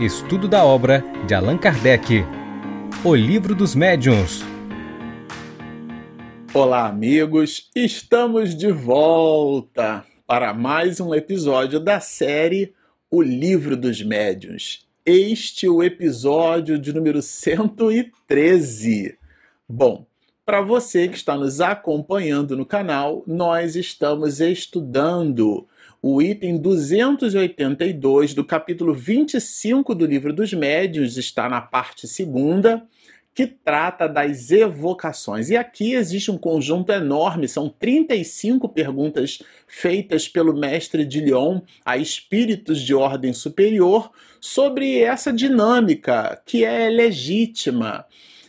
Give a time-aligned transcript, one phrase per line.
[0.00, 2.24] Estudo da obra de Allan Kardec.
[3.04, 4.40] O Livro dos Médiuns.
[6.54, 7.68] Olá, amigos!
[7.76, 12.72] Estamos de volta para mais um episódio da série
[13.10, 14.88] O Livro dos Médiuns.
[15.04, 19.18] Este é o episódio de número 113.
[19.68, 20.06] Bom,
[20.46, 25.68] para você que está nos acompanhando no canal, nós estamos estudando
[26.02, 32.86] o item 282 do capítulo 25 do Livro dos Médios, está na parte segunda,
[33.34, 35.50] que trata das evocações.
[35.50, 41.96] E aqui existe um conjunto enorme, são 35 perguntas feitas pelo mestre de Lyon a
[41.96, 48.06] espíritos de ordem superior sobre essa dinâmica que é legítima,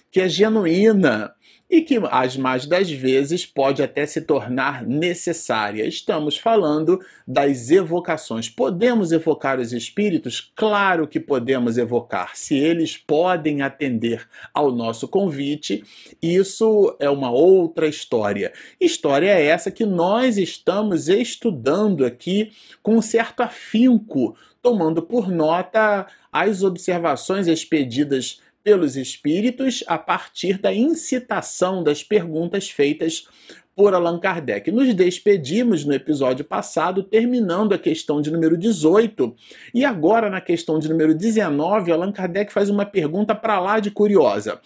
[0.10, 1.34] que é genuína
[1.72, 5.88] e que as mais das vezes pode até se tornar necessária.
[5.88, 8.50] Estamos falando das evocações.
[8.50, 10.52] Podemos evocar os espíritos?
[10.54, 12.36] Claro que podemos evocar.
[12.36, 15.82] Se eles podem atender ao nosso convite,
[16.22, 18.52] isso é uma outra história.
[18.80, 22.52] História é essa que nós estamos estudando aqui
[22.84, 31.84] com certo afinco, tomando por nota as observações expedidas pelos espíritos a partir da incitação
[31.84, 33.28] das perguntas feitas
[33.76, 34.72] por Allan Kardec.
[34.72, 39.36] Nos despedimos no episódio passado, terminando a questão de número 18,
[39.74, 43.90] e agora na questão de número 19, Allan Kardec faz uma pergunta para lá de
[43.90, 44.60] curiosa.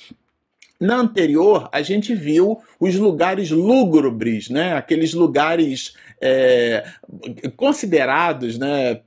[0.80, 4.74] Na anterior, a gente viu os lugares lúgubres, né?
[4.74, 6.84] aqueles lugares é,
[7.56, 9.00] considerados né,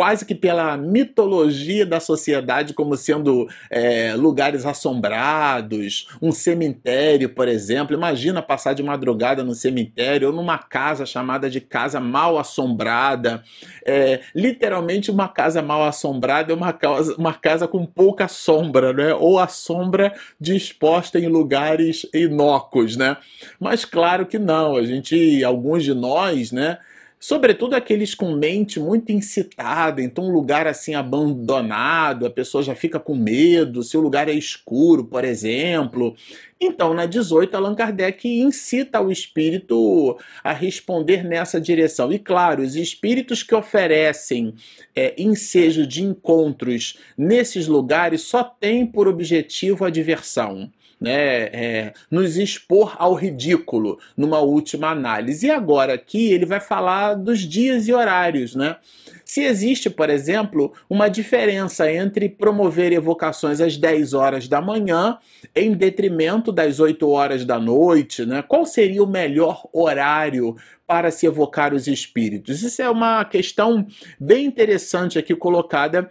[0.00, 7.94] quase que pela mitologia da sociedade como sendo é, lugares assombrados, um cemitério, por exemplo.
[7.94, 13.44] Imagina passar de madrugada no cemitério ou numa casa chamada de casa mal assombrada.
[13.84, 19.12] É, literalmente, uma casa mal assombrada é uma casa, uma casa com pouca sombra, né?
[19.12, 22.96] ou a sombra disposta em lugares inócuos.
[22.96, 23.18] Né?
[23.60, 26.78] Mas claro que não, a gente, alguns de nós, né?
[27.22, 32.98] Sobretudo aqueles com mente muito incitada, então um lugar assim abandonado, a pessoa já fica
[32.98, 36.16] com medo, se o lugar é escuro, por exemplo.
[36.58, 42.10] Então, na 18, Allan Kardec incita o espírito a responder nessa direção.
[42.10, 44.54] E claro, os espíritos que oferecem
[44.96, 52.36] é, ensejo de encontros nesses lugares só têm por objetivo a diversão né, é, nos
[52.36, 55.46] expor ao ridículo numa última análise.
[55.46, 58.76] E agora aqui ele vai falar dos dias e horários, né?
[59.24, 65.18] Se existe, por exemplo, uma diferença entre promover evocações às 10 horas da manhã
[65.54, 68.42] em detrimento das 8 horas da noite, né?
[68.42, 72.60] Qual seria o melhor horário para se evocar os espíritos?
[72.60, 73.86] Isso é uma questão
[74.18, 76.10] bem interessante aqui colocada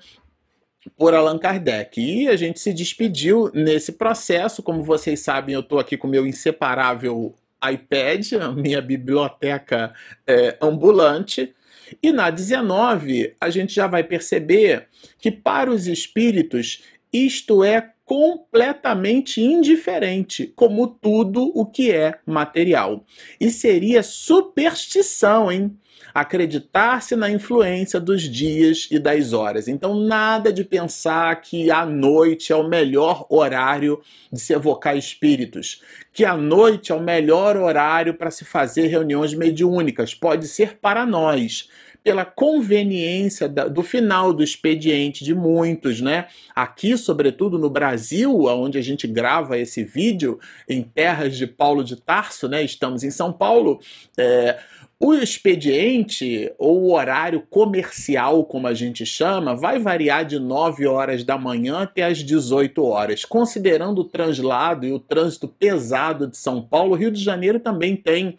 [0.98, 2.00] por Allan Kardec.
[2.00, 4.64] E a gente se despediu nesse processo.
[4.64, 7.36] Como vocês sabem, eu estou aqui com meu inseparável
[7.68, 9.94] iPad, a minha biblioteca
[10.26, 11.54] é, ambulante.
[12.02, 14.88] E na 19, a gente já vai perceber
[15.18, 23.06] que para os espíritos isto é completamente indiferente, como tudo o que é material.
[23.40, 25.78] E seria superstição, hein?
[26.20, 29.68] Acreditar-se na influência dos dias e das horas.
[29.68, 35.82] Então, nada de pensar que a noite é o melhor horário de se evocar espíritos,
[36.14, 40.14] que a noite é o melhor horário para se fazer reuniões mediúnicas.
[40.14, 41.70] Pode ser para nós
[42.04, 46.28] pela conveniência do final do expediente de muitos, né?
[46.56, 51.96] Aqui, sobretudo no Brasil, onde a gente grava esse vídeo, em terras de Paulo de
[51.96, 52.64] Tarso, né?
[52.64, 53.80] Estamos em São Paulo.
[54.18, 54.60] É,
[55.02, 61.24] o expediente, ou o horário comercial, como a gente chama, vai variar de 9 horas
[61.24, 63.24] da manhã até as 18 horas.
[63.24, 68.38] Considerando o translado e o trânsito pesado de São Paulo, Rio de Janeiro também tem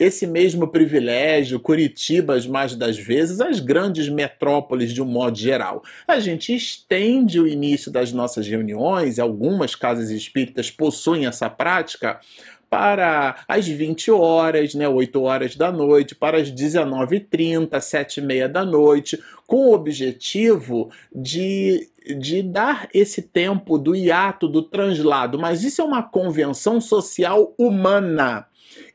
[0.00, 5.84] esse mesmo privilégio, Curitiba, as mais das vezes, as grandes metrópoles de um modo geral.
[6.08, 12.18] A gente estende o início das nossas reuniões, algumas casas espíritas possuem essa prática,
[12.70, 18.48] para as 20 horas, né, 8 horas da noite, para as 19h30, 7 e meia
[18.48, 25.36] da noite, com o objetivo de, de dar esse tempo do hiato, do translado.
[25.36, 28.46] Mas isso é uma convenção social humana.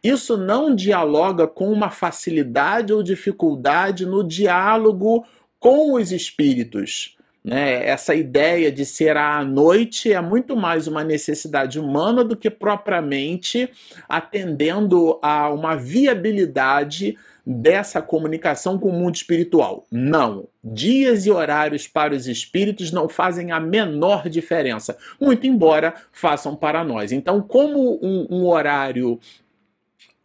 [0.05, 5.25] Isso não dialoga com uma facilidade ou dificuldade no diálogo
[5.59, 7.17] com os espíritos.
[7.43, 7.83] Né?
[7.87, 13.67] Essa ideia de ser à noite é muito mais uma necessidade humana do que propriamente
[14.07, 19.87] atendendo a uma viabilidade dessa comunicação com o mundo espiritual.
[19.91, 20.47] Não.
[20.63, 26.83] Dias e horários para os espíritos não fazem a menor diferença, muito embora façam para
[26.83, 27.11] nós.
[27.11, 29.19] Então, como um, um horário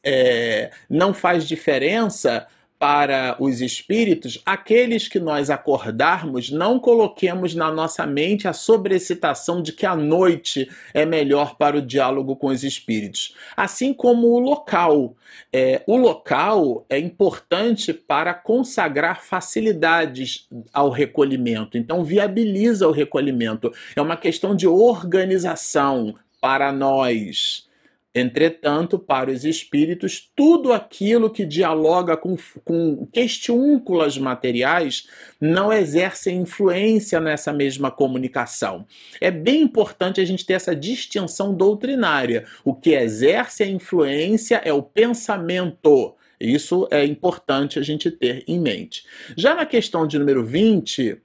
[0.05, 2.47] é, não faz diferença
[2.81, 9.71] para os espíritos, aqueles que nós acordarmos, não coloquemos na nossa mente a sobrecitação de
[9.71, 13.35] que a noite é melhor para o diálogo com os espíritos.
[13.55, 15.15] Assim como o local.
[15.53, 23.71] É, o local é importante para consagrar facilidades ao recolhimento, então viabiliza o recolhimento.
[23.95, 27.69] É uma questão de organização para nós.
[28.13, 35.07] Entretanto, para os espíritos, tudo aquilo que dialoga com, com questiúnculas materiais
[35.41, 38.85] não exerce influência nessa mesma comunicação.
[39.21, 42.47] É bem importante a gente ter essa distinção doutrinária.
[42.65, 46.17] O que exerce a influência é o pensamento.
[46.41, 49.05] Isso é importante a gente ter em mente.
[49.37, 51.17] Já na questão de número 20,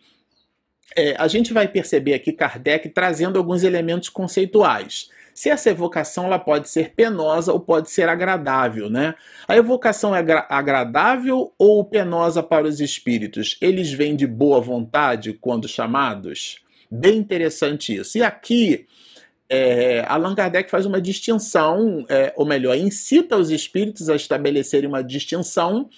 [0.96, 6.40] é, a gente vai perceber aqui Kardec trazendo alguns elementos conceituais se essa evocação ela
[6.40, 9.16] pode ser penosa ou pode ser agradável, né?
[9.46, 13.58] A evocação é agradável ou penosa para os espíritos?
[13.60, 16.64] Eles vêm de boa vontade quando chamados?
[16.90, 18.18] Bem interessante isso.
[18.18, 18.88] E aqui
[19.50, 25.04] é, Allan Kardec faz uma distinção, é, ou melhor, incita os espíritos a estabelecerem uma
[25.04, 25.90] distinção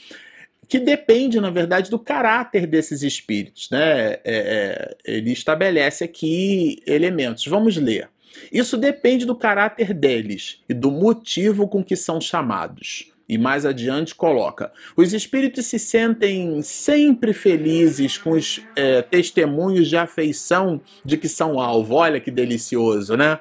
[0.68, 3.70] que depende, na verdade, do caráter desses espíritos.
[3.70, 4.14] Né?
[4.14, 7.46] É, é ele estabelece aqui elementos.
[7.46, 8.10] Vamos ler.
[8.52, 13.12] Isso depende do caráter deles e do motivo com que são chamados.
[13.30, 19.98] E mais adiante coloca: os espíritos se sentem sempre felizes com os é, testemunhos de
[19.98, 21.96] afeição de que são alvo.
[21.96, 23.40] Olha que delicioso, né?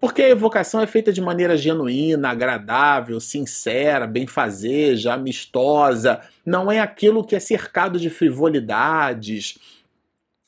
[0.00, 6.20] Porque a evocação é feita de maneira genuína, agradável, sincera, benfazeja, amistosa.
[6.44, 9.58] Não é aquilo que é cercado de frivolidades,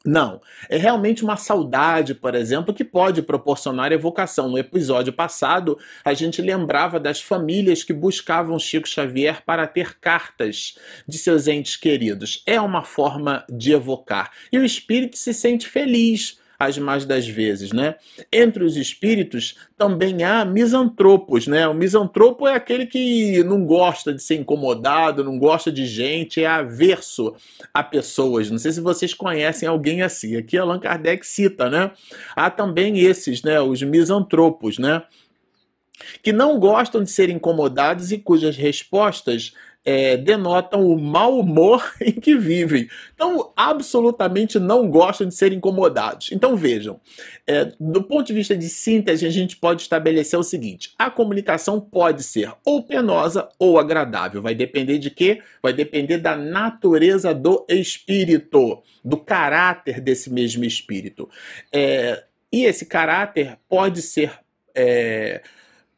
[0.07, 0.41] não.
[0.69, 4.49] É realmente uma saudade, por exemplo, que pode proporcionar evocação.
[4.49, 10.79] No episódio passado, a gente lembrava das famílias que buscavam Chico Xavier para ter cartas
[11.07, 12.43] de seus entes queridos.
[12.47, 14.31] É uma forma de evocar.
[14.53, 17.97] E o espírito se sente feliz as mais das vezes, né?
[18.33, 21.67] Entre os espíritos também há misantropos, né?
[21.69, 26.47] O misantropo é aquele que não gosta de ser incomodado, não gosta de gente, é
[26.47, 27.35] averso
[27.73, 28.51] a pessoas.
[28.51, 30.37] Não sei se vocês conhecem alguém assim.
[30.37, 31.91] Aqui Allan Kardec cita, né?
[32.35, 33.61] Há também esses, né?
[33.61, 35.03] Os misantropos, né?
[36.23, 39.55] Que não gostam de ser incomodados e cujas respostas
[39.87, 42.89] é, denotam o mau humor em que vivem.
[43.15, 46.33] Então, absolutamente não gostam de ser incomodados.
[46.33, 47.01] Então, vejam,
[47.47, 51.81] é, do ponto de vista de síntese, a gente pode estabelecer o seguinte: a comunicação
[51.81, 54.43] pode ser ou penosa ou agradável.
[54.43, 55.41] Vai depender de quê?
[55.63, 61.31] Vai depender da natureza do espírito, do caráter desse mesmo espírito.
[61.73, 64.33] É, e esse caráter pode ser.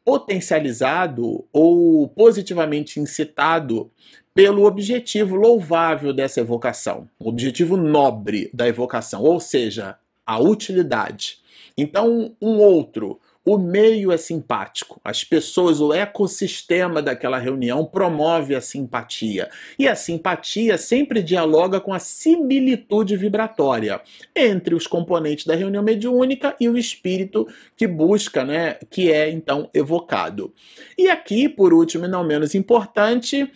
[0.03, 3.91] Potencializado ou positivamente incitado
[4.33, 11.39] pelo objetivo louvável dessa evocação, o objetivo nobre da evocação, ou seja, a utilidade.
[11.77, 18.61] Então, um outro o meio é simpático, as pessoas, o ecossistema daquela reunião promove a
[18.61, 19.49] simpatia.
[19.77, 24.01] E a simpatia sempre dialoga com a similitude vibratória
[24.35, 29.69] entre os componentes da reunião mediúnica e o espírito que busca, né, que é então
[29.73, 30.53] evocado.
[30.97, 33.49] E aqui, por último e não menos importante,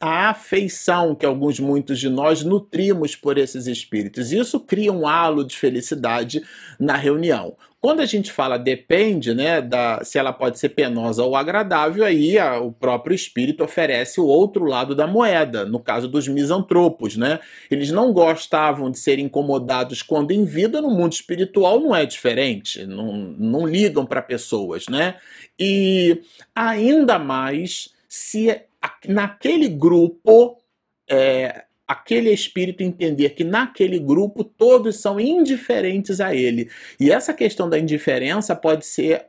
[0.00, 4.32] a afeição que alguns, muitos de nós nutrimos por esses espíritos.
[4.32, 6.42] Isso cria um halo de felicidade
[6.78, 7.56] na reunião.
[7.84, 12.38] Quando a gente fala depende, né, da, se ela pode ser penosa ou agradável, aí
[12.38, 17.40] a, o próprio espírito oferece o outro lado da moeda, no caso dos misantropos, né?
[17.70, 22.86] Eles não gostavam de ser incomodados quando em vida, no mundo espiritual não é diferente,
[22.86, 25.16] não, não ligam para pessoas, né?
[25.60, 26.22] E
[26.56, 28.62] ainda mais se
[29.06, 30.56] naquele grupo
[31.06, 36.70] é, aquele espírito entender que naquele grupo todos são indiferentes a ele.
[36.98, 39.26] E essa questão da indiferença pode ser,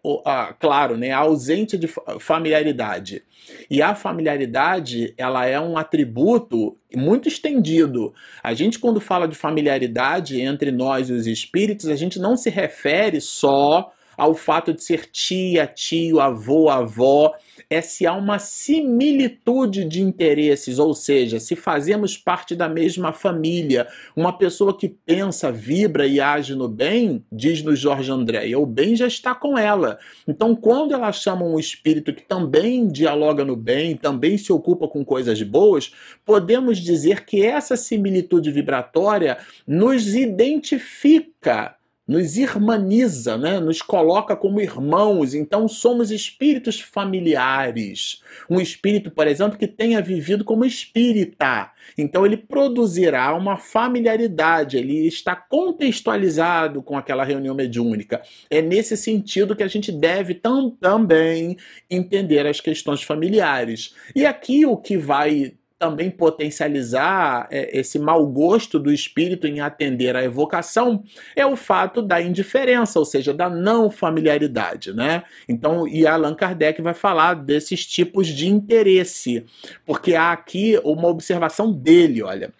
[0.59, 1.87] claro, né, ausente de
[2.19, 3.23] familiaridade.
[3.69, 8.13] E a familiaridade, ela é um atributo muito estendido.
[8.41, 12.49] A gente quando fala de familiaridade entre nós e os espíritos, a gente não se
[12.49, 17.33] refere só ao fato de ser tia, tio, avô, avó,
[17.69, 23.87] é se há uma similitude de interesses, ou seja, se fazemos parte da mesma família.
[24.15, 29.07] Uma pessoa que pensa, vibra e age no bem, diz-nos Jorge André, o bem já
[29.07, 29.97] está com ela.
[30.27, 35.03] Então, quando ela chama um espírito que também dialoga no bem, também se ocupa com
[35.03, 35.91] coisas boas,
[36.25, 41.75] podemos dizer que essa similitude vibratória nos identifica
[42.07, 43.59] nos irmaniza, né?
[43.59, 48.21] nos coloca como irmãos, então somos espíritos familiares.
[48.49, 55.07] Um espírito, por exemplo, que tenha vivido como espírita, então ele produzirá uma familiaridade, ele
[55.07, 58.21] está contextualizado com aquela reunião mediúnica.
[58.49, 61.57] É nesse sentido que a gente deve tam também
[61.89, 63.95] entender as questões familiares.
[64.15, 70.15] E aqui o que vai também potencializar é, esse mau gosto do espírito em atender
[70.15, 71.03] à evocação
[71.35, 75.23] é o fato da indiferença, ou seja, da não familiaridade, né?
[75.47, 79.45] Então, e Allan Kardec vai falar desses tipos de interesse,
[79.85, 82.51] porque há aqui uma observação dele, olha.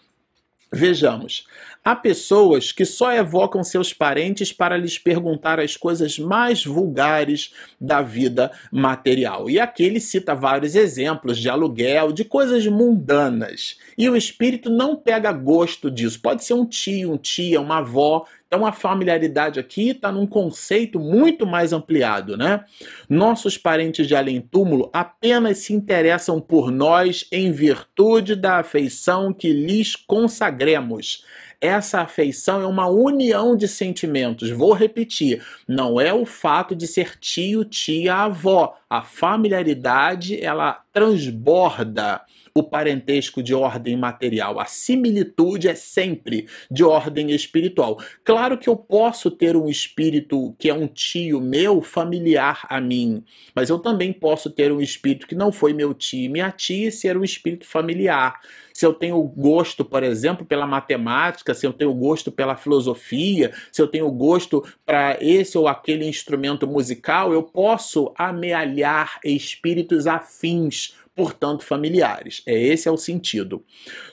[0.76, 1.48] Vejamos,
[1.86, 8.02] há pessoas que só evocam seus parentes para lhes perguntar as coisas mais vulgares da
[8.02, 9.50] vida material.
[9.50, 13.78] E aqui ele cita vários exemplos de aluguel, de coisas mundanas.
[13.98, 16.20] E o espírito não pega gosto disso.
[16.22, 20.98] Pode ser um tio, um tia, uma avó então a familiaridade aqui está num conceito
[20.98, 22.64] muito mais ampliado, né?
[23.10, 29.98] Nossos parentes de além-túmulo apenas se interessam por nós em virtude da afeição que lhes
[29.98, 31.26] consagremos.
[31.60, 34.50] Essa afeição é uma união de sentimentos.
[34.50, 38.78] Vou repetir: não é o fato de ser tio, tia, avó.
[38.90, 42.22] A familiaridade ela transborda
[42.58, 44.62] o parentesco de ordem material.
[44.62, 48.00] A similitude é sempre de ordem espiritual.
[48.24, 53.26] Claro que eu posso ter um espírito que é um tio meu, familiar a mim,
[53.54, 56.92] mas eu também posso ter um espírito que não foi meu tio, minha tia, e
[56.94, 58.40] ser um espírito familiar.
[58.74, 63.82] Se eu tenho gosto, por exemplo, pela matemática, se eu tenho gosto pela filosofia, se
[63.82, 71.64] eu tenho gosto para esse ou aquele instrumento musical, eu posso amealhar espíritos afins portanto
[71.64, 72.42] familiares.
[72.46, 73.64] É esse é o sentido.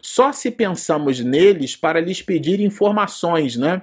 [0.00, 3.82] Só se pensamos neles para lhes pedir informações, né?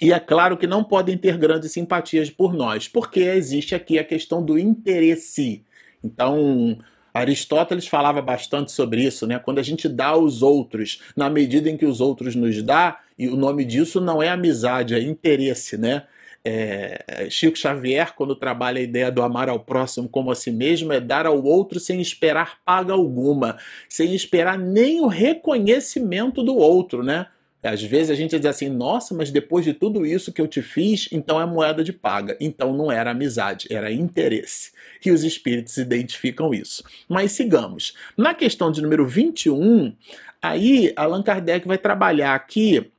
[0.00, 4.04] E é claro que não podem ter grandes simpatias por nós, porque existe aqui a
[4.04, 5.64] questão do interesse.
[6.04, 6.78] Então,
[7.12, 9.40] Aristóteles falava bastante sobre isso, né?
[9.40, 13.28] Quando a gente dá aos outros, na medida em que os outros nos dá, e
[13.28, 16.04] o nome disso não é amizade, é interesse, né?
[16.50, 20.90] É, Chico Xavier, quando trabalha a ideia do amar ao próximo como a si mesmo,
[20.94, 27.02] é dar ao outro sem esperar paga alguma, sem esperar nem o reconhecimento do outro,
[27.02, 27.26] né?
[27.62, 30.62] Às vezes a gente diz assim, nossa, mas depois de tudo isso que eu te
[30.62, 32.34] fiz, então é moeda de paga.
[32.40, 34.72] Então não era amizade, era interesse.
[35.04, 36.82] E os espíritos identificam isso.
[37.06, 37.94] Mas sigamos.
[38.16, 39.92] Na questão de número 21,
[40.40, 42.90] aí Allan Kardec vai trabalhar aqui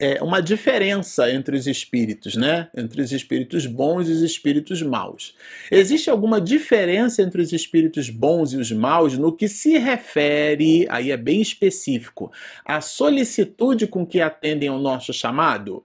[0.00, 2.68] é, uma diferença entre os espíritos, né?
[2.76, 5.34] Entre os espíritos bons e os espíritos maus.
[5.70, 11.10] Existe alguma diferença entre os espíritos bons e os maus no que se refere, aí
[11.10, 12.30] é bem específico,
[12.64, 15.84] à solicitude com que atendem ao nosso chamado?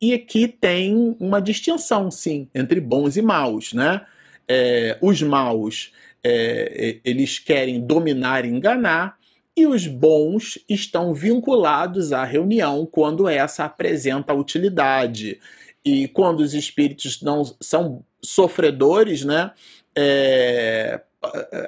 [0.00, 4.00] E aqui tem uma distinção, sim, entre bons e maus, né?
[4.48, 5.92] É, os maus,
[6.24, 9.19] é, eles querem dominar e enganar,
[9.56, 15.40] e os bons estão vinculados à reunião quando essa apresenta utilidade.
[15.84, 19.50] E quando os espíritos não são sofredores, né?
[19.94, 21.00] É,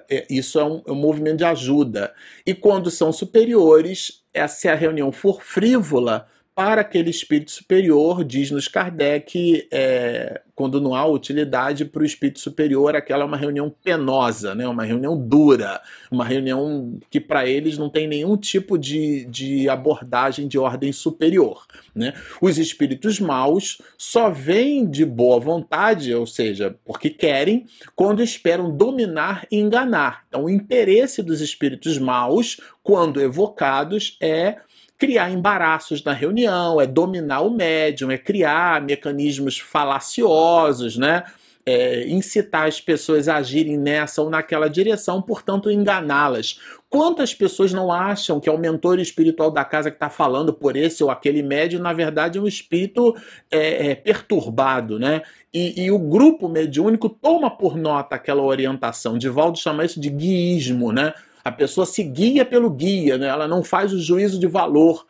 [0.08, 2.14] é, isso é um, é um, movimento de ajuda.
[2.46, 9.66] E quando são superiores, se a reunião for frívola, para aquele espírito superior, diz-nos Kardec,
[9.70, 14.68] é, quando não há utilidade para o espírito superior, aquela é uma reunião penosa, né?
[14.68, 15.80] uma reunião dura,
[16.10, 21.66] uma reunião que para eles não tem nenhum tipo de, de abordagem de ordem superior.
[21.94, 22.12] Né?
[22.40, 27.64] Os espíritos maus só vêm de boa vontade, ou seja, porque querem,
[27.96, 30.24] quando esperam dominar e enganar.
[30.28, 34.58] Então, o interesse dos espíritos maus, quando evocados, é
[35.02, 41.24] criar embaraços na reunião, é dominar o médium, é criar mecanismos falaciosos, né?
[41.66, 46.60] É, incitar as pessoas a agirem nessa ou naquela direção, portanto, enganá-las.
[46.88, 50.76] Quantas pessoas não acham que é o mentor espiritual da casa que está falando por
[50.76, 53.12] esse ou aquele médium, na verdade é um espírito
[53.50, 55.22] é, é, perturbado, né?
[55.52, 59.18] E, e, o grupo mediúnico toma por nota aquela orientação.
[59.18, 61.12] Divaldo chama isso de guiísmo, né?
[61.44, 63.26] A pessoa se guia pelo guia, né?
[63.26, 65.06] ela não faz o juízo de valor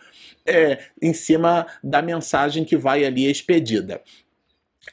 [0.46, 4.00] é, em cima da mensagem que vai ali expedida.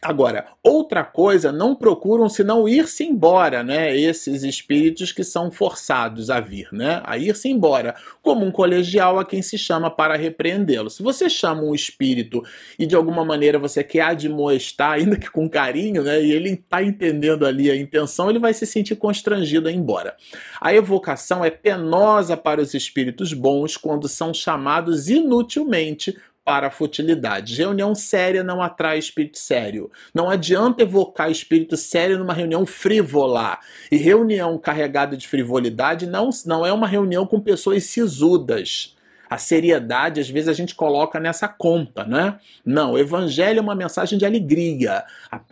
[0.01, 3.97] Agora, outra coisa, não procuram senão ir-se embora, né?
[3.97, 7.01] Esses espíritos que são forçados a vir, né?
[7.03, 10.91] A ir-se embora, como um colegial a quem se chama para repreendê-lo.
[10.91, 12.43] Se você chama um espírito
[12.77, 16.23] e de alguma maneira você quer admoestar, ainda que com carinho, né?
[16.23, 20.15] E ele está entendendo ali a intenção, ele vai se sentir constrangido a ir embora.
[20.61, 26.15] A evocação é penosa para os espíritos bons quando são chamados inutilmente
[26.49, 27.59] para futilidades.
[27.59, 29.91] Reunião séria não atrai espírito sério.
[30.11, 33.59] Não adianta evocar espírito sério numa reunião frívola.
[33.91, 38.95] E reunião carregada de frivolidade não, não é uma reunião com pessoas sisudas.
[39.29, 42.39] A seriedade, às vezes, a gente coloca nessa conta, né?
[42.65, 45.03] Não, o evangelho é uma mensagem de alegria.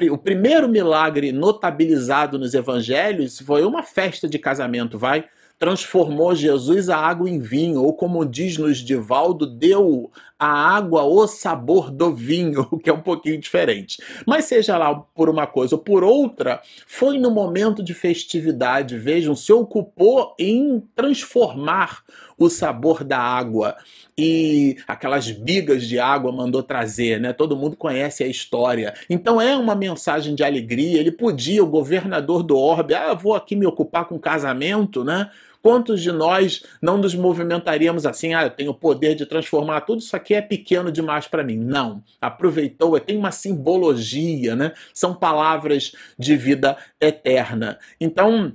[0.10, 5.26] O primeiro milagre notabilizado nos evangelhos foi uma festa de casamento, vai?
[5.60, 11.26] Transformou Jesus a água em vinho, ou como diz nos Divaldo, deu a água o
[11.26, 13.98] sabor do vinho, o que é um pouquinho diferente.
[14.26, 19.36] Mas seja lá por uma coisa ou por outra, foi no momento de festividade, vejam,
[19.36, 22.04] se ocupou em transformar
[22.38, 23.76] o sabor da água
[24.16, 27.34] e aquelas bigas de água mandou trazer, né?
[27.34, 28.94] Todo mundo conhece a história.
[29.10, 31.00] Então é uma mensagem de alegria.
[31.00, 35.32] Ele podia, o governador do Orbe, ah, vou aqui me ocupar com casamento, né?
[35.68, 38.34] Quantos de nós não nos movimentaríamos assim?
[38.34, 41.58] Ah, eu tenho o poder de transformar tudo, isso aqui é pequeno demais para mim.
[41.58, 42.02] Não.
[42.22, 44.72] Aproveitou, tem uma simbologia, né?
[44.94, 47.78] São palavras de vida eterna.
[48.00, 48.54] Então,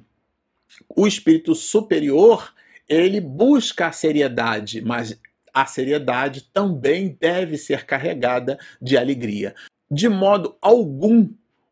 [0.97, 2.51] o espírito superior,
[2.89, 5.21] ele busca a seriedade, mas
[5.53, 9.55] a seriedade também deve ser carregada de alegria.
[9.91, 11.29] De modo algum,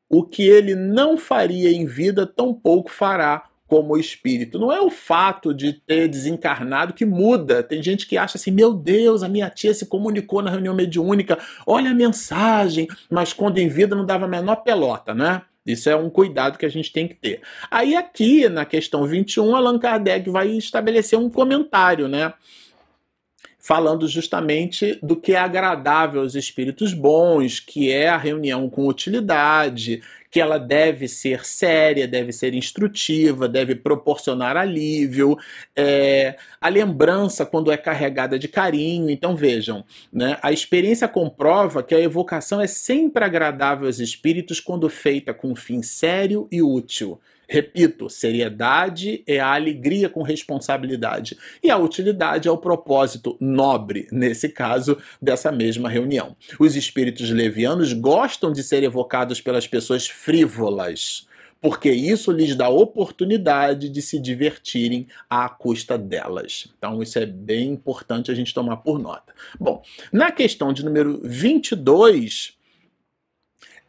[0.06, 4.58] o que ele não faria em vida, tampouco fará como espírito.
[4.58, 7.62] Não é o fato de ter desencarnado que muda.
[7.62, 11.38] Tem gente que acha assim: meu Deus, a minha tia se comunicou na reunião mediúnica,
[11.64, 15.42] olha a mensagem, mas quando em vida não dava a menor pelota, né?
[15.64, 17.42] Isso é um cuidado que a gente tem que ter.
[17.70, 22.32] Aí, aqui na questão 21, Allan Kardec vai estabelecer um comentário, né?
[23.62, 30.02] falando justamente do que é agradável aos espíritos bons, que é a reunião com utilidade,
[30.30, 35.36] que ela deve ser séria, deve ser instrutiva, deve proporcionar alívio,
[35.74, 39.10] é, a lembrança quando é carregada de carinho.
[39.10, 44.88] Então vejam, né, a experiência comprova que a evocação é sempre agradável aos espíritos quando
[44.88, 47.20] feita com um fim sério e útil.
[47.52, 54.48] Repito, seriedade é a alegria com responsabilidade e a utilidade é o propósito nobre, nesse
[54.48, 56.36] caso, dessa mesma reunião.
[56.60, 61.26] Os espíritos levianos gostam de ser evocados pelas pessoas frívolas,
[61.60, 66.72] porque isso lhes dá oportunidade de se divertirem à custa delas.
[66.78, 69.34] Então, isso é bem importante a gente tomar por nota.
[69.58, 69.82] Bom,
[70.12, 72.56] na questão de número 22,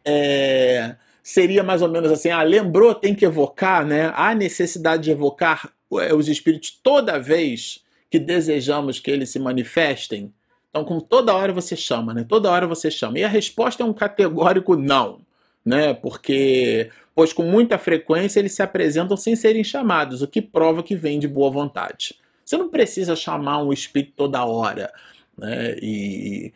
[0.04, 4.12] é seria mais ou menos assim: ah, lembrou, tem que evocar, né?
[4.14, 10.32] Há necessidade de evocar os espíritos toda vez que desejamos que eles se manifestem.
[10.70, 12.24] Então, como toda hora você chama, né?
[12.26, 13.18] Toda hora você chama.
[13.18, 15.20] E a resposta é um categórico não,
[15.64, 15.92] né?
[15.92, 20.96] Porque, pois com muita frequência eles se apresentam sem serem chamados, o que prova que
[20.96, 22.14] vem de boa vontade.
[22.44, 24.92] Você não precisa chamar um espírito toda hora.
[25.36, 25.76] Né?
[25.80, 26.52] E,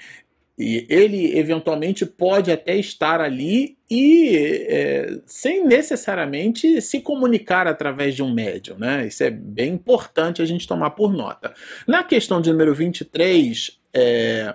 [0.59, 4.37] e ele eventualmente pode até estar ali e
[4.69, 8.79] é, sem necessariamente se comunicar através de um médium.
[8.79, 9.07] Né?
[9.07, 11.53] Isso é bem importante a gente tomar por nota.
[11.87, 14.55] Na questão de número 23, é,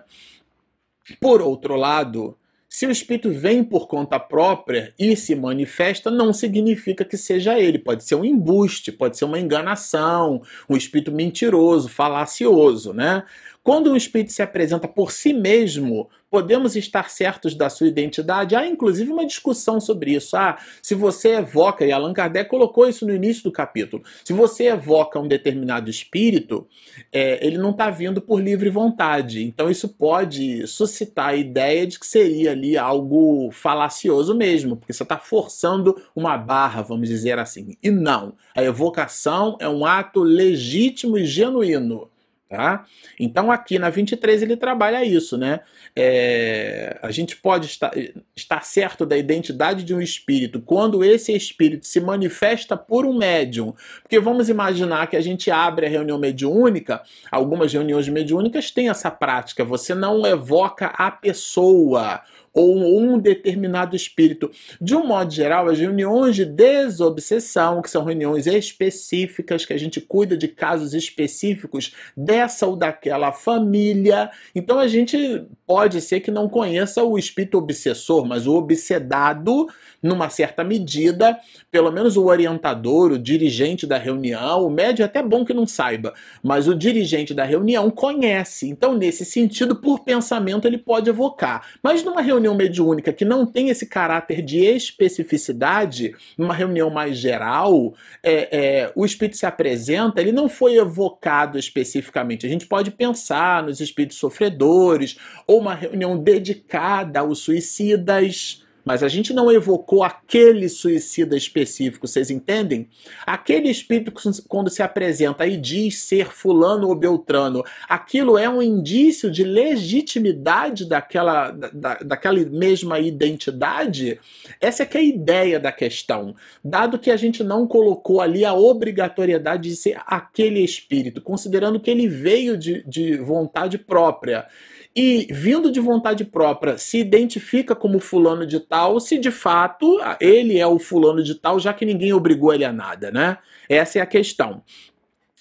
[1.20, 2.36] por outro lado,
[2.74, 7.78] se o espírito vem por conta própria e se manifesta, não significa que seja ele.
[7.78, 13.24] Pode ser um embuste, pode ser uma enganação, um espírito mentiroso, falacioso, né?
[13.62, 18.56] Quando um espírito se apresenta por si mesmo, podemos estar certos da sua identidade?
[18.56, 20.38] Há inclusive uma discussão sobre isso.
[20.38, 24.68] Ah, se você evoca, e Allan Kardec colocou isso no início do capítulo, se você
[24.68, 26.66] evoca um determinado espírito,
[27.12, 29.44] é, ele não está vindo por livre vontade.
[29.44, 35.04] Então isso pode suscitar a ideia de que seria ali algo falacioso mesmo, porque você
[35.04, 37.76] está forçando uma barra, vamos dizer assim.
[37.84, 38.34] E não.
[38.56, 42.10] A evocação é um ato legítimo e genuíno.
[42.52, 42.86] Tá?
[43.18, 45.62] Então aqui na 23 ele trabalha isso, né?
[45.96, 47.94] É, a gente pode estar,
[48.36, 53.74] estar certo da identidade de um espírito quando esse espírito se manifesta por um médium.
[54.02, 59.10] Porque vamos imaginar que a gente abre a reunião mediúnica, algumas reuniões mediúnicas têm essa
[59.10, 62.22] prática, você não evoca a pessoa,
[62.54, 64.52] ou um determinado espírito.
[64.80, 70.02] De um modo geral, as reuniões de desobsessão, que são reuniões específicas, que a gente
[70.02, 74.30] cuida de casos específicos dessa ou daquela família.
[74.54, 79.68] Então a gente pode ser que não conheça o espírito obsessor, mas o obsedado,
[80.02, 81.38] numa certa medida,
[81.70, 85.68] pelo menos o orientador, o dirigente da reunião, o médio é até bom que não
[85.68, 88.68] saiba, mas o dirigente da reunião conhece.
[88.68, 91.68] Então, nesse sentido, por pensamento, ele pode evocar.
[91.84, 97.94] Mas numa reunião mediúnica que não tem esse caráter de especificidade, numa reunião mais geral,
[98.24, 102.46] é, é, o espírito se apresenta, ele não foi evocado especificamente.
[102.46, 109.08] A gente pode pensar nos espíritos sofredores, ou uma reunião dedicada aos suicidas mas a
[109.08, 112.88] gente não evocou aquele suicida específico, vocês entendem?
[113.26, 114.12] Aquele espírito
[114.48, 120.88] quando se apresenta e diz ser fulano ou beltrano, aquilo é um indício de legitimidade
[120.88, 124.20] daquela, da, daquela mesma identidade?
[124.60, 126.36] Essa é que é a ideia da questão.
[126.64, 131.92] Dado que a gente não colocou ali a obrigatoriedade de ser aquele espírito, considerando que
[131.92, 134.48] ele veio de, de vontade própria
[134.96, 140.60] e, vindo de vontade própria, se identifica como fulano de tal, se de fato ele
[140.60, 143.38] é o fulano de tal, já que ninguém obrigou ele a nada, né?
[143.70, 144.62] Essa é a questão.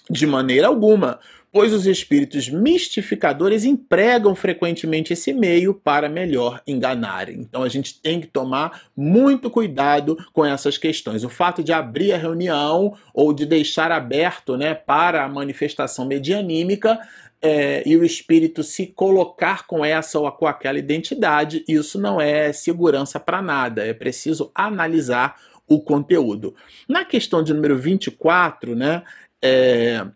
[0.09, 1.19] De maneira alguma,
[1.53, 7.41] pois os espíritos mistificadores empregam frequentemente esse meio para melhor enganarem.
[7.41, 11.25] Então a gente tem que tomar muito cuidado com essas questões.
[11.25, 16.99] O fato de abrir a reunião ou de deixar aberto né, para a manifestação medianímica
[17.43, 22.53] é, e o espírito se colocar com essa ou com aquela identidade, isso não é
[22.53, 23.87] segurança para nada.
[23.87, 26.55] É preciso analisar o conteúdo.
[26.89, 29.03] Na questão de número 24, né,
[29.43, 30.07] é,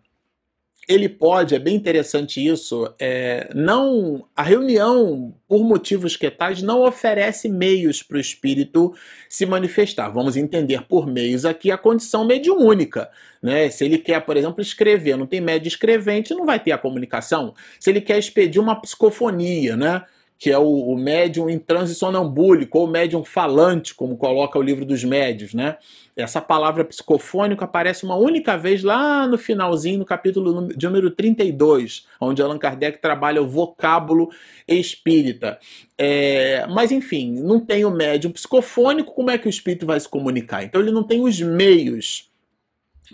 [0.87, 6.83] ele pode, é bem interessante isso, é, não a reunião, por motivos que tais, não
[6.83, 8.93] oferece meios para o espírito
[9.27, 10.09] se manifestar.
[10.09, 13.09] Vamos entender por meios aqui a condição mediúnica.
[13.41, 13.69] Né?
[13.69, 17.53] Se ele quer, por exemplo, escrever, não tem médio escrevente, não vai ter a comunicação.
[17.79, 20.03] Se ele quer expedir uma psicofonia, né?
[20.37, 24.85] Que é o, o médium em transe sonambúlico, ou médium falante, como coloca o livro
[24.85, 25.77] dos médios, né?
[26.15, 32.05] Essa palavra psicofônico aparece uma única vez lá no finalzinho, no capítulo de número 32,
[32.19, 34.29] onde Allan Kardec trabalha o vocábulo
[34.67, 35.59] espírita.
[35.97, 40.07] É, mas, enfim, não tem o médium psicofônico, como é que o espírito vai se
[40.07, 40.63] comunicar?
[40.63, 42.29] Então, ele não tem os meios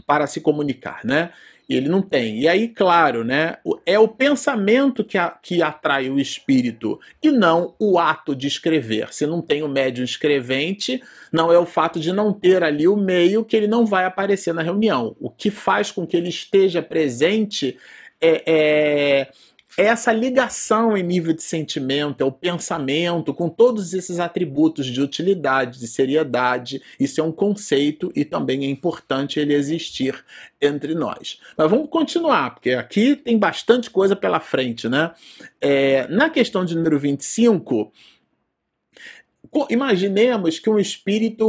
[0.05, 1.31] para se comunicar, né?
[1.75, 2.39] Ele não tem.
[2.39, 7.75] E aí, claro, né, é o pensamento que, a, que atrai o espírito e não
[7.79, 9.13] o ato de escrever.
[9.13, 12.95] Se não tem o médium escrevente, não é o fato de não ter ali o
[12.95, 15.15] meio que ele não vai aparecer na reunião.
[15.19, 17.77] O que faz com que ele esteja presente
[18.21, 19.27] é, é
[19.77, 25.79] essa ligação em nível de sentimento, é o pensamento, com todos esses atributos de utilidade,
[25.79, 26.81] de seriedade.
[26.99, 30.23] Isso é um conceito e também é importante ele existir
[30.62, 31.39] entre nós.
[31.57, 35.12] Mas vamos continuar, porque aqui tem bastante coisa pela frente, né?
[35.60, 37.91] É, na questão de número 25,
[39.69, 41.45] imaginemos que um espírito,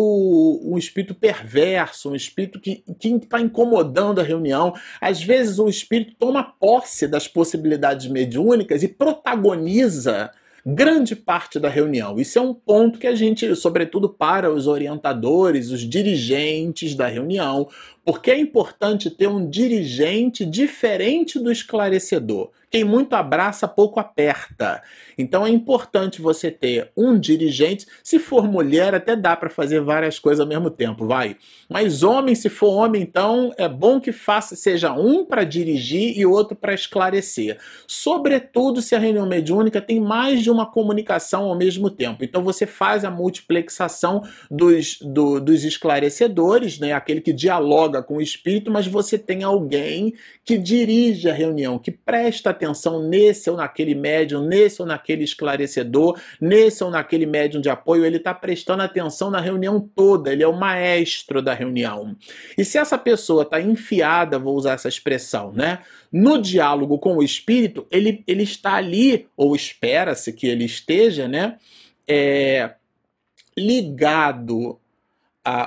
[0.65, 6.43] um espírito perverso, um espírito que está incomodando a reunião, às vezes o espírito toma
[6.43, 10.31] posse das possibilidades mediúnicas e protagoniza
[10.65, 12.19] grande parte da reunião.
[12.19, 17.69] Isso é um ponto que a gente, sobretudo para os orientadores, os dirigentes da reunião,
[18.05, 22.51] porque é importante ter um dirigente diferente do esclarecedor.
[22.73, 24.83] Quem muito abraça, pouco aperta.
[25.19, 27.85] Então é importante você ter um dirigente.
[28.03, 31.37] Se for mulher, até dá para fazer várias coisas ao mesmo tempo, vai.
[31.69, 36.25] Mas homem, se for homem, então é bom que faça seja um para dirigir e
[36.25, 37.59] outro para esclarecer.
[37.87, 42.25] Sobretudo se a reunião mediúnica tem mais de uma comunicação ao mesmo tempo.
[42.25, 46.95] Então você faz a multiplexação dos, do, dos esclarecedores, né?
[46.95, 51.91] aquele que dialoga com o espírito, mas você tem alguém que dirige a reunião, que
[51.91, 52.62] presta atenção
[53.09, 58.19] nesse ou naquele médium, nesse ou naquele esclarecedor, nesse ou naquele médium de apoio, ele
[58.19, 62.17] está prestando atenção na reunião toda, ele é o maestro da reunião.
[62.57, 65.81] E se essa pessoa está enfiada, vou usar essa expressão, né?
[66.13, 71.57] No diálogo com o espírito, ele, ele está ali, ou espera-se que ele esteja, né?
[72.07, 72.73] É,
[73.57, 74.79] ligado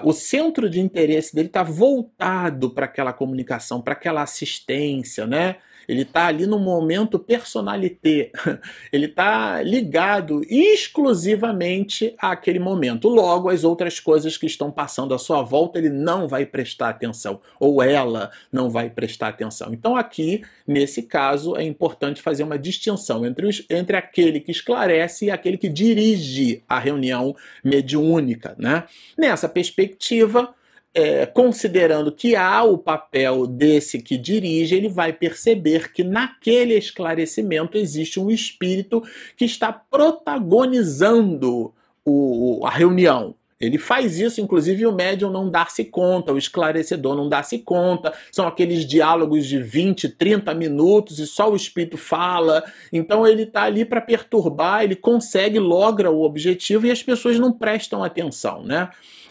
[0.03, 5.57] o centro de interesse dele está voltado para aquela comunicação, para aquela assistência, né?
[5.87, 8.31] Ele está ali no momento personalité.
[8.91, 13.07] Ele está ligado exclusivamente àquele momento.
[13.07, 17.39] Logo, as outras coisas que estão passando à sua volta, ele não vai prestar atenção.
[17.59, 19.73] Ou ela não vai prestar atenção.
[19.73, 25.25] Então, aqui, nesse caso, é importante fazer uma distinção entre, os, entre aquele que esclarece
[25.25, 28.55] e aquele que dirige a reunião mediúnica.
[28.57, 28.83] Né?
[29.17, 30.53] Nessa perspectiva,
[30.95, 37.77] é, considerando que há o papel desse que dirige, ele vai perceber que naquele esclarecimento
[37.77, 39.03] existe um espírito
[39.35, 41.73] que está protagonizando
[42.05, 43.35] o, a reunião.
[43.59, 48.13] Ele faz isso, inclusive o médium não dá-se conta, o esclarecedor não dá-se conta.
[48.31, 52.63] São aqueles diálogos de 20, 30 minutos e só o espírito fala.
[52.91, 57.53] Então ele está ali para perturbar, ele consegue, logra o objetivo e as pessoas não
[57.53, 58.89] prestam atenção, né?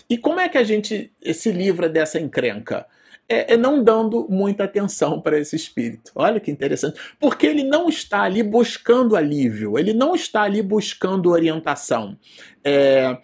[0.08, 2.86] E como é que a gente se livra dessa encrenca?
[3.28, 6.12] É, é não dando muita atenção para esse espírito.
[6.14, 6.98] Olha que interessante.
[7.18, 12.18] Porque ele não está ali buscando alívio, ele não está ali buscando orientação.
[12.62, 13.18] É,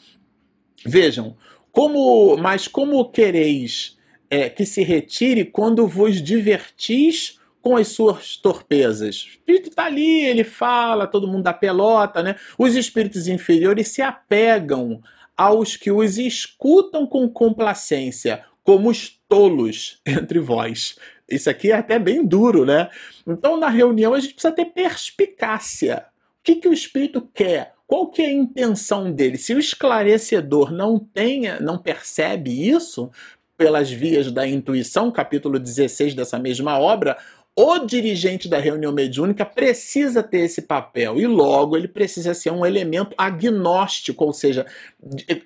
[0.84, 1.36] vejam,
[1.72, 9.22] como, mas como quereis é, que se retire quando vos divertis com as suas torpezas.
[9.22, 12.36] O espírito está ali, ele fala, todo mundo dá pelota, né?
[12.58, 15.02] Os espíritos inferiores se apegam
[15.36, 20.96] aos que os escutam com complacência, como os tolos entre vós.
[21.28, 22.88] Isso aqui é até bem duro, né?
[23.26, 26.06] Então, na reunião, a gente precisa ter perspicácia.
[26.40, 27.74] O que, que o espírito quer?
[27.90, 29.36] Qual que é a intenção dele?
[29.36, 33.10] Se o esclarecedor não tenha, não percebe isso
[33.58, 37.18] pelas vias da intuição, capítulo 16 dessa mesma obra,
[37.56, 42.64] o dirigente da reunião mediúnica precisa ter esse papel e logo ele precisa ser um
[42.64, 44.64] elemento agnóstico, ou seja,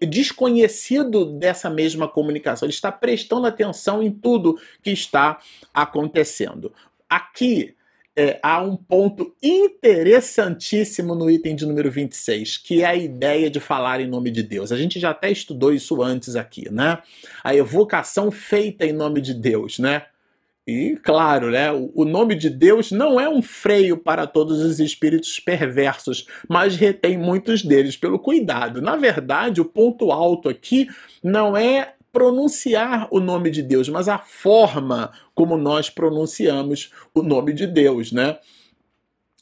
[0.07, 2.67] desconhecido dessa mesma comunicação.
[2.67, 5.39] Ele está prestando atenção em tudo que está
[5.73, 6.75] acontecendo.
[7.09, 7.75] Aqui
[8.17, 13.59] é, há um ponto interessantíssimo no item de número 26, que é a ideia de
[13.59, 14.71] falar em nome de Deus.
[14.71, 16.99] A gente já até estudou isso antes aqui, né?
[17.43, 20.07] A evocação feita em nome de Deus, né?
[20.67, 25.39] E, claro, né, o nome de Deus não é um freio para todos os espíritos
[25.39, 28.81] perversos, mas retém muitos deles pelo cuidado.
[28.81, 30.89] Na verdade, o ponto alto aqui
[31.23, 37.53] não é pronunciar o nome de Deus, mas a forma como nós pronunciamos o nome
[37.53, 38.39] de Deus, né?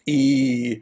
[0.06, 0.80] E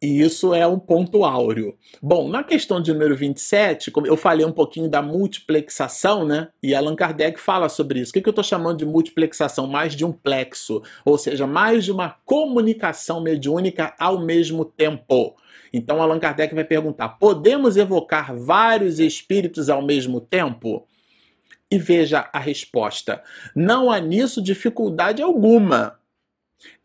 [0.00, 1.76] e isso é um ponto áureo.
[2.00, 6.48] Bom, na questão de número 27, eu falei um pouquinho da multiplexação, né?
[6.62, 8.10] E Allan Kardec fala sobre isso.
[8.10, 9.66] O que eu estou chamando de multiplexação?
[9.66, 15.34] Mais de um plexo, ou seja, mais de uma comunicação mediúnica ao mesmo tempo.
[15.72, 20.86] Então Allan Kardec vai perguntar: podemos evocar vários espíritos ao mesmo tempo?
[21.70, 23.22] E veja a resposta:
[23.54, 25.98] não há nisso dificuldade alguma.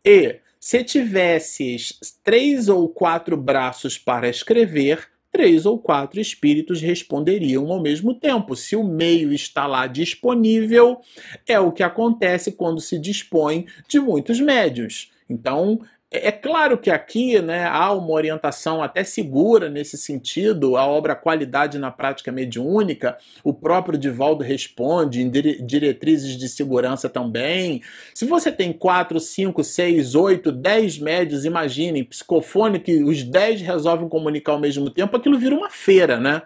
[0.04, 7.82] E se tivesses três ou quatro braços para escrever, três ou quatro espíritos responderiam ao
[7.82, 8.54] mesmo tempo.
[8.54, 11.00] Se o meio está lá disponível,
[11.46, 15.10] é o que acontece quando se dispõe de muitos médios.
[15.28, 15.80] Então,
[16.14, 21.16] é, é claro que aqui né, há uma orientação até segura nesse sentido, a obra
[21.16, 27.82] Qualidade na Prática Mediúnica, o próprio Divaldo responde, em diretrizes de segurança também.
[28.14, 34.08] Se você tem 4, 5, 6, 8, 10 médios, imaginem, psicofone que os 10 resolvem
[34.08, 36.42] comunicar ao mesmo tempo, aquilo vira uma feira, né?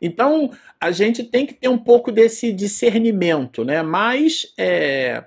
[0.00, 3.82] Então, a gente tem que ter um pouco desse discernimento, né?
[3.82, 5.24] Mas é,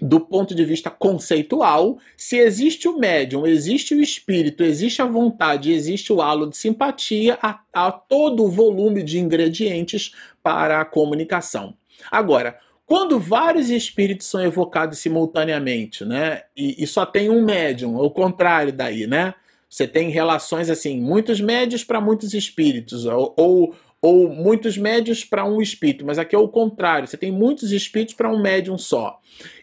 [0.00, 5.72] do ponto de vista conceitual, se existe o médium, existe o espírito, existe a vontade,
[5.72, 11.74] existe o halo de simpatia, há, todo o volume de ingredientes para a comunicação.
[12.10, 18.10] Agora, quando vários espíritos são evocados simultaneamente, né, e, e só tem um médium, o
[18.10, 19.34] contrário daí, né?
[19.68, 23.74] Você tem relações assim, muitos médios para muitos espíritos, ou, ou
[24.06, 28.14] ou muitos médios para um espírito, mas aqui é o contrário, você tem muitos espíritos
[28.14, 29.18] para um médium só.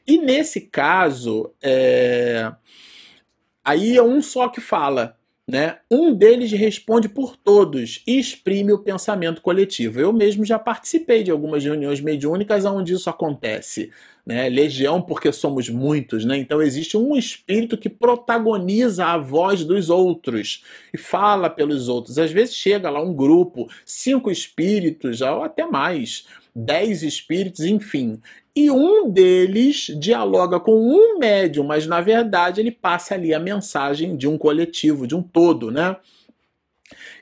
[0.05, 2.51] E nesse caso, é...
[3.63, 5.17] aí é um só que fala.
[5.49, 5.77] Né?
[5.89, 9.99] Um deles responde por todos e exprime o pensamento coletivo.
[9.99, 13.91] Eu mesmo já participei de algumas reuniões mediúnicas onde isso acontece.
[14.25, 14.47] Né?
[14.47, 16.37] Legião, porque somos muitos, né?
[16.37, 22.17] então existe um espírito que protagoniza a voz dos outros e fala pelos outros.
[22.17, 28.21] Às vezes chega lá um grupo, cinco espíritos, ou até mais, dez espíritos, enfim
[28.55, 34.15] e um deles dialoga com um médium, mas na verdade ele passa ali a mensagem
[34.15, 35.95] de um coletivo, de um todo, né?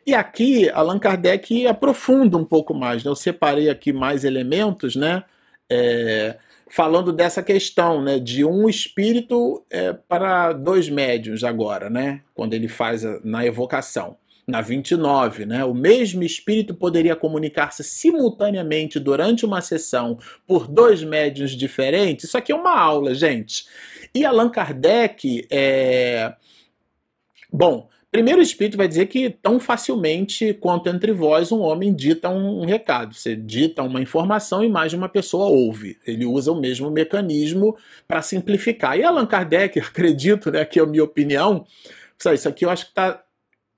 [0.06, 3.04] E aqui Allan Kardec aprofunda um pouco mais.
[3.04, 3.10] Né?
[3.10, 5.24] Eu separei aqui mais elementos, né?
[5.70, 6.38] É,
[6.72, 12.70] falando dessa questão, né, de um espírito é, para dois médios agora, né, quando ele
[12.70, 14.18] faz a, na evocação.
[14.48, 21.52] Na 29, né, o mesmo espírito poderia comunicar-se simultaneamente durante uma sessão por dois médios
[21.52, 22.26] diferentes.
[22.26, 23.66] Isso aqui é uma aula, gente.
[24.16, 26.34] E Allan Kardec, é...
[27.52, 32.30] bom, Primeiro, o Espírito vai dizer que tão facilmente quanto entre vós um homem dita
[32.30, 33.15] um, recado.
[33.15, 35.97] Você dita uma informação e mais de uma pessoa ouve.
[36.06, 39.00] Ele usa o mesmo mecanismo para simplificar.
[39.00, 41.65] E Allan Kardec, acredito, né, que é a minha opinião,
[42.34, 43.24] isso aqui eu acho que está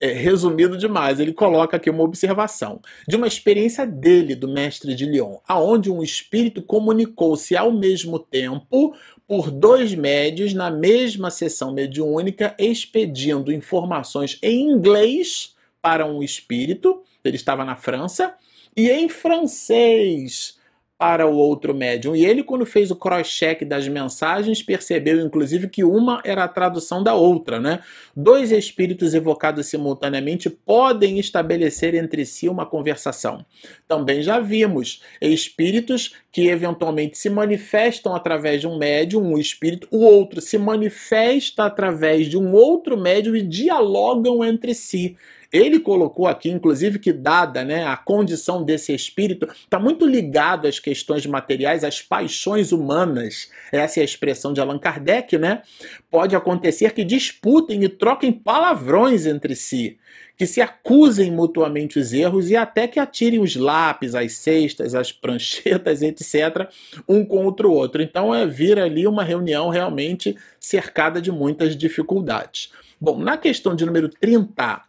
[0.04, 1.18] é, resumido demais.
[1.18, 2.82] Ele coloca aqui uma observação.
[3.08, 8.94] De uma experiência dele, do mestre de Lyon, aonde um espírito comunicou-se ao mesmo tempo
[9.26, 17.38] por dois médios na mesma sessão mediúnica, expedindo informações em inglês para um espírito, ele
[17.38, 18.36] estava na França,
[18.76, 20.58] e em francês
[21.04, 22.16] para o outro médium.
[22.16, 27.04] E ele, quando fez o cross-check das mensagens, percebeu inclusive que uma era a tradução
[27.04, 27.82] da outra, né?
[28.16, 33.46] Dois espíritos evocados simultaneamente podem estabelecer entre si uma conversação.
[33.86, 40.06] Também já vimos espíritos que eventualmente se manifestam através de um médium, um espírito, o
[40.06, 45.18] outro se manifesta através de um outro médium e dialogam entre si.
[45.54, 50.80] Ele colocou aqui, inclusive, que dada né, a condição desse espírito, está muito ligado às
[50.80, 53.52] questões materiais, às paixões humanas.
[53.72, 55.62] Essa é a expressão de Allan Kardec, né?
[56.10, 60.00] Pode acontecer que disputem e troquem palavrões entre si
[60.36, 65.12] que se acusem mutuamente os erros e até que atirem os lápis, as cestas, as
[65.12, 66.68] pranchetas, etc.,
[67.08, 68.02] um contra o outro.
[68.02, 72.72] Então é vir ali uma reunião realmente cercada de muitas dificuldades.
[73.00, 74.82] Bom, na questão de número 30,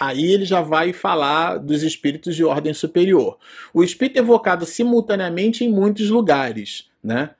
[0.00, 3.36] Aí ele já vai falar dos espíritos de ordem superior.
[3.74, 7.30] O espírito é evocado simultaneamente em muitos lugares, né?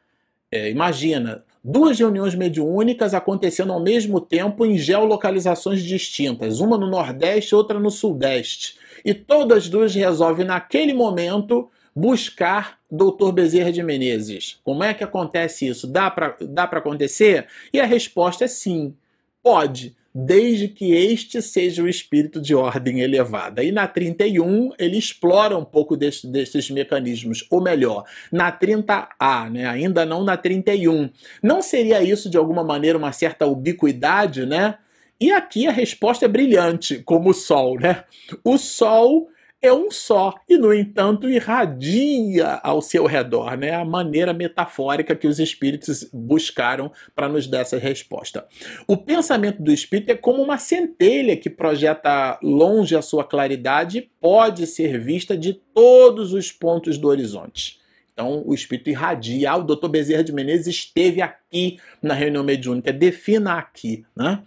[0.53, 7.55] É, imagina, duas reuniões mediúnicas acontecendo ao mesmo tempo em geolocalizações distintas, uma no Nordeste,
[7.55, 8.77] outra no Sudeste.
[9.03, 13.33] E todas duas resolvem, naquele momento, buscar Dr.
[13.33, 14.61] Bezerra de Menezes.
[14.62, 15.87] Como é que acontece isso?
[15.87, 17.46] Dá para dá acontecer?
[17.73, 18.94] E a resposta é sim,
[19.42, 23.62] pode desde que este seja o espírito de ordem elevada.
[23.62, 29.66] E na 31 ele explora um pouco desse, desses mecanismos, ou melhor, na 30A, né?
[29.66, 31.11] ainda não na 31.
[31.42, 34.77] Não seria isso de alguma maneira uma certa ubiquidade, né?
[35.20, 38.05] E aqui a resposta é brilhante, como o Sol, né?
[38.42, 39.29] O Sol
[39.62, 43.75] é um só e, no entanto, irradia ao seu redor, né?
[43.75, 48.46] A maneira metafórica que os espíritos buscaram para nos dar essa resposta.
[48.87, 54.11] O pensamento do espírito é como uma centelha que projeta longe a sua claridade e
[54.20, 57.80] pode ser vista de todos os pontos do horizonte.
[58.12, 59.51] Então, o espírito irradia.
[59.51, 62.92] Ah, o doutor Bezerra de Menezes esteve aqui na reunião mediúnica.
[62.92, 64.05] Defina aqui.
[64.16, 64.42] Né?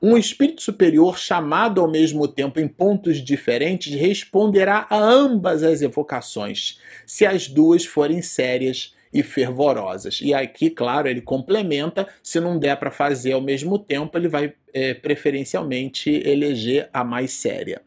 [0.00, 6.78] Um espírito superior, chamado ao mesmo tempo em pontos diferentes, responderá a ambas as evocações,
[7.06, 10.20] se as duas forem sérias e fervorosas.
[10.22, 12.08] E aqui, claro, ele complementa.
[12.22, 17.32] Se não der para fazer ao mesmo tempo, ele vai é, preferencialmente eleger a mais
[17.32, 17.82] séria.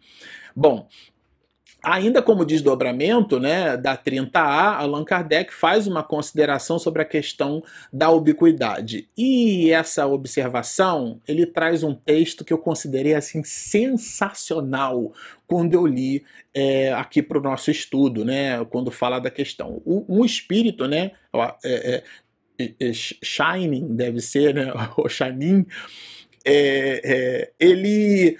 [0.55, 0.87] Bom,
[1.85, 8.09] Ainda como desdobramento né, da 30A, Allan Kardec faz uma consideração sobre a questão da
[8.09, 9.07] ubiquidade.
[9.15, 15.13] E essa observação, ele traz um texto que eu considerei assim sensacional
[15.45, 16.23] quando eu li
[16.55, 19.79] é, aqui para o nosso estudo, né, quando fala da questão.
[19.85, 21.11] Um espírito, né,
[21.63, 22.03] é,
[22.57, 25.67] é, é, Shining deve ser, né, o Shining,
[26.43, 28.39] é, é, ele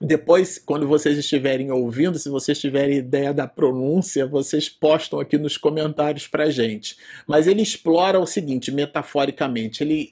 [0.00, 5.56] depois, quando vocês estiverem ouvindo, se vocês tiverem ideia da pronúncia, vocês postam aqui nos
[5.56, 6.96] comentários para gente.
[7.26, 10.10] Mas ele explora o seguinte, metaforicamente, ele,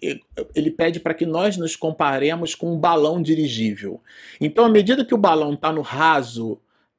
[0.56, 4.00] ele pede para que nós nos comparemos com um balão dirigível.
[4.40, 6.58] Então, à medida que o balão está no raso,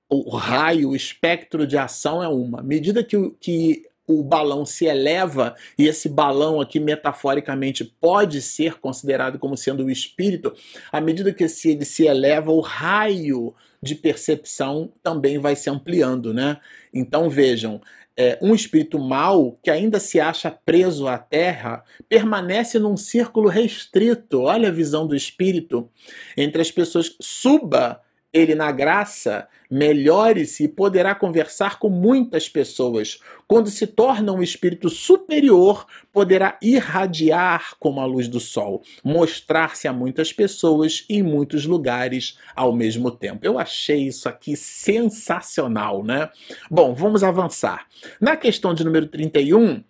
[0.10, 2.62] o raio, o espectro de ação é uma.
[2.62, 8.80] À medida que, que o balão se eleva, e esse balão aqui metaforicamente pode ser
[8.80, 10.54] considerado como sendo o espírito,
[10.92, 16.58] à medida que ele se eleva, o raio de percepção também vai se ampliando, né?
[16.94, 17.82] Então vejam,
[18.18, 24.42] é, um espírito mau que ainda se acha preso à terra permanece num círculo restrito.
[24.42, 25.88] Olha a visão do espírito
[26.36, 27.16] entre as pessoas.
[27.22, 28.02] Suba
[28.34, 33.20] ele na graça, melhore-se e poderá conversar com muitas pessoas.
[33.48, 39.94] Quando se torna um espírito superior, poderá irradiar como a luz do sol, mostrar-se a
[39.94, 43.46] muitas pessoas em muitos lugares ao mesmo tempo.
[43.46, 46.30] Eu achei isso aqui sensacional, né?
[46.70, 47.88] Bom, vamos avançar.
[48.20, 49.84] Na questão de número 31,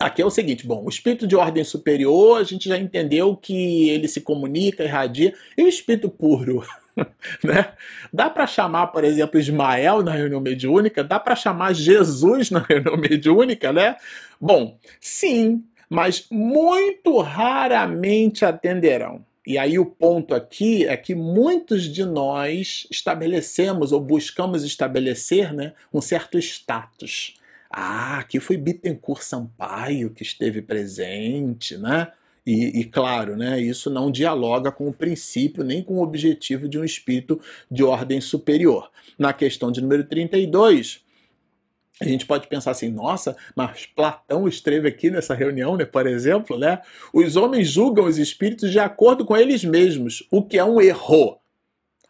[0.00, 3.88] Aqui é o seguinte, bom, o espírito de ordem superior, a gente já entendeu que
[3.88, 6.64] ele se comunica, irradia, e o espírito puro,
[7.44, 7.72] né?
[8.12, 11.04] Dá para chamar, por exemplo, Ismael na reunião mediúnica?
[11.04, 13.96] Dá para chamar Jesus na reunião mediúnica, né?
[14.40, 19.24] Bom, sim, mas muito raramente atenderão.
[19.46, 25.72] E aí o ponto aqui é que muitos de nós estabelecemos ou buscamos estabelecer né,
[25.92, 27.34] um certo status.
[27.70, 32.08] Ah, aqui foi Bittencourt Sampaio que esteve presente, né?
[32.48, 36.78] E, e, claro, né, isso não dialoga com o princípio nem com o objetivo de
[36.78, 37.38] um espírito
[37.70, 38.90] de ordem superior.
[39.18, 41.04] Na questão de número 32,
[42.00, 46.58] a gente pode pensar assim, nossa, mas Platão esteve aqui nessa reunião, né, por exemplo,
[46.58, 46.80] né?
[47.12, 51.38] Os homens julgam os espíritos de acordo com eles mesmos, o que é um erro.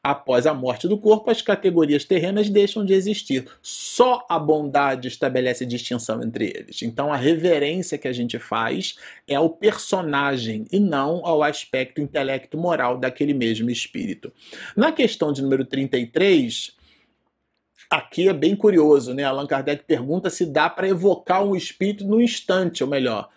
[0.08, 3.46] Após a morte do corpo, as categorias terrenas deixam de existir.
[3.60, 6.80] Só a bondade estabelece distinção entre eles.
[6.80, 8.96] Então, a reverência que a gente faz
[9.28, 14.32] é ao personagem e não ao aspecto intelecto-moral daquele mesmo espírito.
[14.74, 16.74] Na questão de número 33,
[17.90, 19.24] Aqui é bem curioso, né?
[19.24, 23.30] Allan Kardec pergunta se dá para evocar um espírito no instante, ou melhor,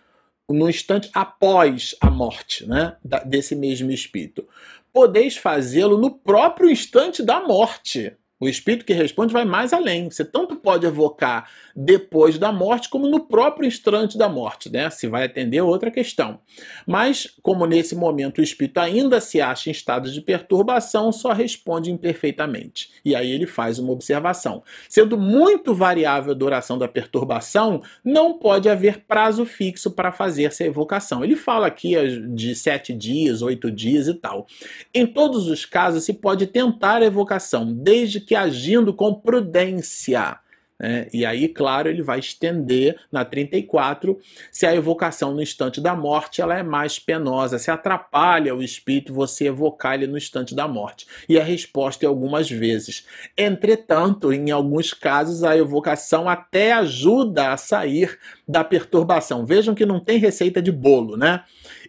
[0.46, 2.96] no instante após a morte, né?
[3.24, 4.46] Desse mesmo espírito.
[4.92, 8.16] Podeis fazê-lo no próprio instante da morte.
[8.42, 10.10] O espírito que responde vai mais além.
[10.10, 14.90] Você tanto pode evocar depois da morte como no próprio instante da morte, né?
[14.90, 16.40] Se vai atender outra questão.
[16.84, 21.92] Mas como nesse momento o espírito ainda se acha em estado de perturbação, só responde
[21.92, 22.90] imperfeitamente.
[23.04, 24.64] E aí ele faz uma observação.
[24.88, 30.64] Sendo muito variável a duração da perturbação, não pode haver prazo fixo para fazer essa
[30.64, 31.22] evocação.
[31.22, 31.94] Ele fala aqui
[32.34, 34.48] de sete dias, oito dias e tal.
[34.92, 40.38] Em todos os casos, se pode tentar a evocação, desde que que agindo com prudência.
[40.80, 41.06] Né?
[41.12, 44.18] E aí, claro, ele vai estender na 34
[44.50, 49.12] se a evocação no instante da morte ela é mais penosa, se atrapalha o espírito
[49.12, 51.06] você evocar ele no instante da morte.
[51.28, 53.06] E a resposta é algumas vezes.
[53.36, 58.18] Entretanto, em alguns casos, a evocação até ajuda a sair
[58.52, 59.44] da perturbação.
[59.44, 61.42] Vejam que não tem receita de bolo, né?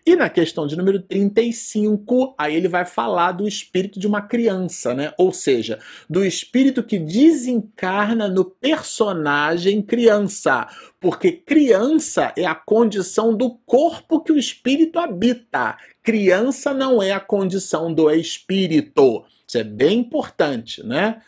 [0.06, 4.94] E na questão de número 35, aí ele vai falar do espírito de uma criança,
[4.94, 5.14] né?
[5.18, 10.68] Ou seja, do espírito que desencarna no personagem criança.
[11.00, 15.78] Porque criança é a condição do corpo que o espírito habita.
[16.02, 19.24] Criança não é a condição do espírito.
[19.48, 21.22] Isso é bem importante, né?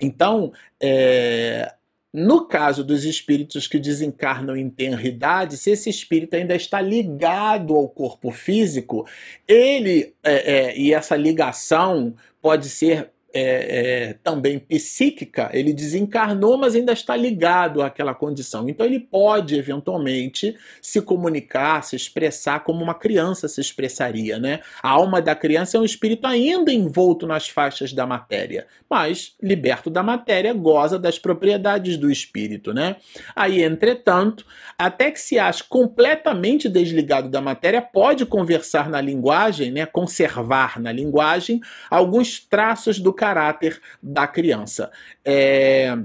[0.00, 1.72] Então, é,
[2.16, 7.88] no caso dos espíritos que desencarnam em tenridade, se esse espírito ainda está ligado ao
[7.88, 9.04] corpo físico,
[9.48, 16.76] ele é, é, e essa ligação pode ser é, é, também psíquica, ele desencarnou, mas
[16.76, 18.68] ainda está ligado àquela condição.
[18.68, 24.38] Então ele pode, eventualmente, se comunicar, se expressar como uma criança se expressaria.
[24.38, 24.60] Né?
[24.80, 29.90] A alma da criança é um espírito ainda envolto nas faixas da matéria, mas, liberto
[29.90, 32.72] da matéria, goza das propriedades do espírito.
[32.72, 32.96] Né?
[33.34, 34.46] Aí, entretanto,
[34.78, 39.86] até que se ache completamente desligado da matéria, pode conversar na linguagem, né?
[39.86, 41.60] conservar na linguagem
[41.90, 44.90] alguns traços do caráter da criança.
[45.24, 45.96] É...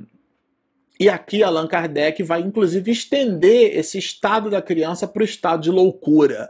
[0.97, 5.69] E aqui Allan Kardec vai inclusive estender esse estado da criança para o estado de
[5.69, 6.49] loucura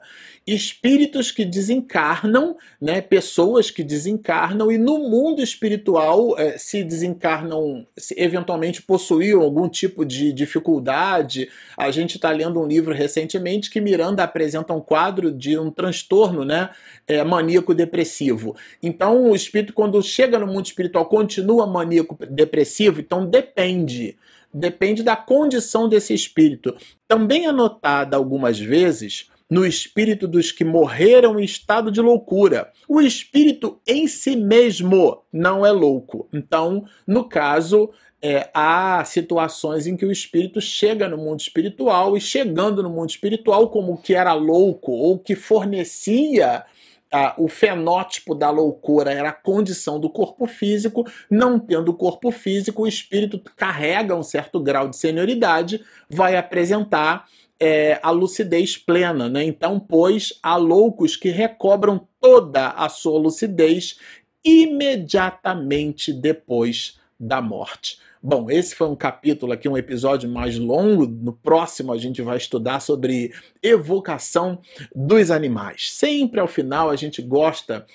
[0.54, 8.16] espíritos que desencarnam, né, pessoas que desencarnam e no mundo espiritual é, se desencarnam, se
[8.18, 11.50] eventualmente possuíam algum tipo de dificuldade.
[11.78, 16.46] A gente está lendo um livro recentemente que Miranda apresenta um quadro de um transtorno
[16.46, 16.70] né,
[17.08, 18.56] é, maníaco-depressivo.
[18.82, 24.18] Então, o espírito, quando chega no mundo espiritual, continua maníaco-depressivo, então depende
[24.52, 26.76] depende da condição desse espírito.
[27.08, 32.72] Também é notada algumas vezes no espírito dos que morreram em estado de loucura.
[32.88, 36.30] O espírito em si mesmo não é louco.
[36.32, 37.90] Então, no caso,
[38.22, 43.10] é, há situações em que o espírito chega no mundo espiritual e, chegando no mundo
[43.10, 46.64] espiritual, como que era louco ou que fornecia.
[47.12, 52.30] Ah, o fenótipo da loucura era a condição do corpo físico, não tendo o corpo
[52.30, 57.26] físico, o espírito carrega um certo grau de senioridade, vai apresentar
[57.60, 59.44] é, a lucidez plena, né?
[59.44, 64.00] Então, pois, há loucos que recobram toda a sua lucidez
[64.44, 68.00] imediatamente depois da morte.
[68.22, 71.08] Bom, esse foi um capítulo aqui, um episódio mais longo.
[71.08, 73.34] No próximo a gente vai estudar sobre
[73.64, 74.60] evocação
[74.94, 75.92] dos animais.
[75.92, 77.86] Sempre ao final a gente gosta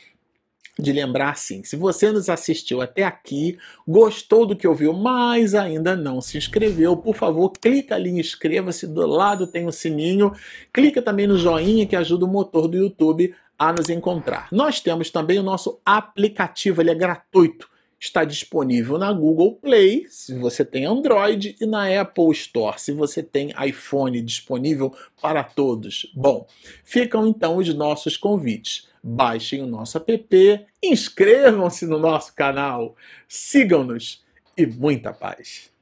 [0.78, 5.94] de lembrar sim, se você nos assistiu até aqui, gostou do que ouviu, mas ainda
[5.94, 10.32] não se inscreveu, por favor, clica ali em inscreva-se, do lado tem o um sininho,
[10.72, 14.48] clica também no joinha que ajuda o motor do YouTube a nos encontrar.
[14.50, 17.68] Nós temos também o nosso aplicativo, ele é gratuito
[18.06, 23.22] está disponível na Google Play, se você tem Android, e na Apple Store, se você
[23.22, 26.12] tem iPhone disponível para todos.
[26.14, 26.46] Bom,
[26.84, 28.88] ficam então os nossos convites.
[29.06, 32.96] Baixem o nosso app, inscrevam-se no nosso canal,
[33.28, 34.24] sigam-nos
[34.56, 35.73] e muita paz.